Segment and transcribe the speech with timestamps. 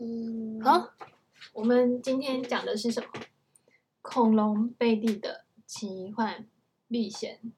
[0.00, 0.92] 嗯，好，
[1.52, 3.08] 我们今天讲的是什么？
[4.02, 6.48] 恐龙贝蒂的奇幻
[6.88, 7.52] 历险。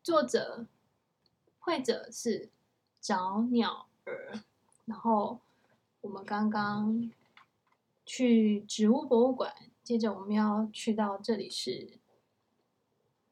[0.00, 0.66] 作者、
[1.58, 2.50] 绘者是
[3.00, 4.38] 找鸟儿。
[4.84, 5.40] 然后
[6.02, 7.10] 我们刚刚
[8.06, 11.98] 去植物博物馆，接着我们要去到这里是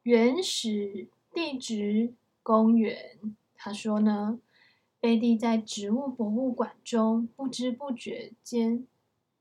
[0.03, 3.37] 原始地质公园。
[3.55, 4.41] 他说呢。
[5.01, 8.87] 贝蒂在植物博物馆中不知不觉间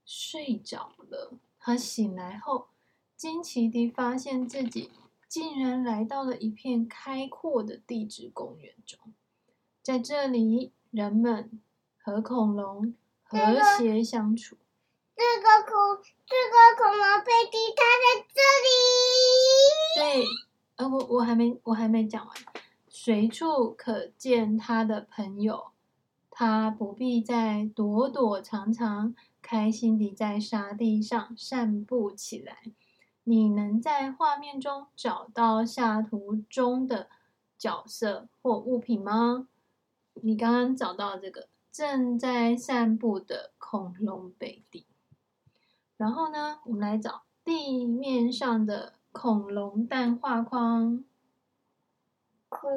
[0.05, 1.33] 睡着了。
[1.59, 2.67] 他醒来后，
[3.15, 4.91] 惊奇地发现自己
[5.27, 8.99] 竟然来到了一片开阔的地质公园中。
[9.81, 11.59] 在这里，人们
[11.97, 12.93] 和恐龙
[13.23, 13.37] 和
[13.77, 14.57] 谐相处。
[15.15, 20.23] 这个恐这个恐龙贝蒂，它在这里。
[20.23, 20.25] 对，
[20.75, 22.35] 呃，我我还没我还没讲完。
[22.99, 25.67] 随处可见他的朋友，
[26.31, 32.73] 他不必再躲躲藏藏，开心地在沙地上散步起来。
[33.23, 37.07] 你能在画面中找到下图中的
[37.55, 39.47] 角色或物品吗？
[40.15, 44.87] 你刚刚找到这个正在散步的恐龙贝蒂。
[45.97, 51.03] 然后呢，我们来找地面上的恐龙蛋画框。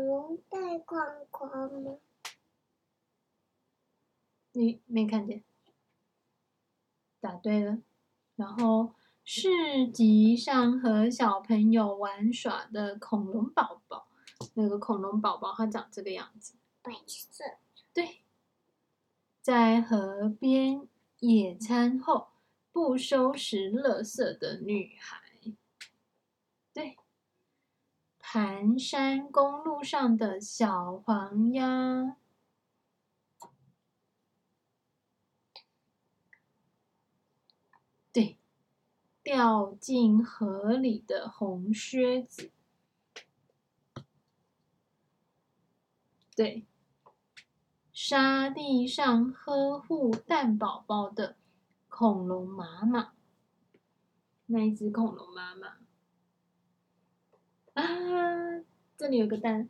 [0.00, 1.98] 恐龙带框框吗？
[4.52, 5.44] 你没看见？
[7.20, 7.82] 答对了。
[8.34, 14.08] 然后市集上和小朋友玩耍的恐龙宝宝，
[14.54, 17.44] 那个恐龙宝宝它长这个样子，白色。
[17.92, 18.22] 对。
[19.42, 22.28] 在河边野餐后
[22.72, 25.20] 不收拾垃圾的女孩。
[26.72, 26.96] 对
[28.32, 32.16] 盘山公路上的小黄鸭，
[38.12, 38.38] 对，
[39.24, 42.52] 掉进河里的红靴子，
[46.36, 46.64] 对，
[47.92, 51.34] 沙地上呵护蛋宝宝的
[51.88, 53.12] 恐龙妈妈，
[54.46, 55.78] 那一只恐龙妈妈。
[57.80, 58.62] 啊，
[58.96, 59.68] 这里有个蛋，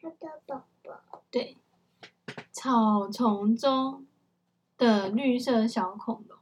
[0.00, 1.22] 它的宝宝。
[1.30, 1.58] 对，
[2.52, 4.06] 草丛中
[4.78, 6.38] 的绿色小恐龙。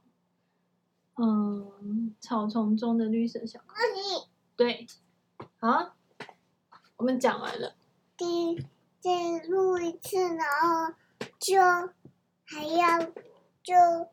[1.15, 4.27] 嗯，草丛中的绿色小恐龙。
[4.55, 4.87] 对，
[5.57, 5.93] 好，
[6.97, 7.75] 我们讲完了。
[8.15, 8.55] 第
[8.99, 10.93] 再录一次，然后
[11.39, 11.59] 就
[12.45, 13.01] 还要
[13.61, 14.09] 就